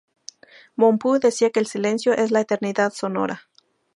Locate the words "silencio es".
1.67-2.31